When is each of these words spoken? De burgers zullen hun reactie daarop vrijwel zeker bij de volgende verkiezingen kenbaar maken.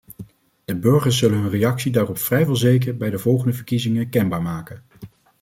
De 0.65 0.75
burgers 0.79 1.17
zullen 1.17 1.37
hun 1.39 1.49
reactie 1.49 1.91
daarop 1.91 2.17
vrijwel 2.17 2.55
zeker 2.55 2.97
bij 2.97 3.09
de 3.09 3.19
volgende 3.19 3.53
verkiezingen 3.53 4.09
kenbaar 4.09 4.41
maken. 4.41 4.83